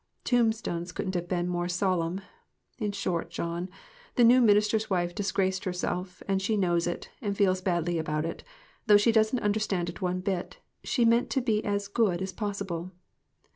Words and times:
Tombstones 0.23 0.91
couldn't 0.91 1.13
have 1.13 1.27
been 1.27 1.47
more 1.47 1.67
solemn. 1.67 2.21
In 2.79 2.91
short, 2.91 3.29
John, 3.29 3.69
the 4.15 4.23
new 4.23 4.41
minister's 4.41 4.89
wife 4.89 5.13
disgraced 5.13 5.63
herself, 5.63 6.23
and 6.27 6.41
she 6.41 6.57
knows 6.57 6.87
it 6.87 7.11
and 7.21 7.37
feels 7.37 7.61
badly 7.61 7.99
about 7.99 8.25
it, 8.25 8.43
though 8.87 8.97
she 8.97 9.11
doesn't 9.11 9.43
understand 9.43 9.89
it 9.89 10.01
one 10.01 10.19
bit; 10.21 10.57
she 10.83 11.05
meant 11.05 11.29
to 11.29 11.39
be 11.41 11.63
as 11.63 11.87
good 11.87 12.19
as 12.19 12.33
possible." 12.33 12.91